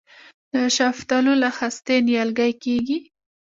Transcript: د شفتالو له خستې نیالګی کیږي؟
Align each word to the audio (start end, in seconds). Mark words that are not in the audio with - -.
د 0.53 0.55
شفتالو 0.77 1.33
له 1.43 1.49
خستې 1.57 1.95
نیالګی 2.07 2.51
کیږي؟ 2.63 2.97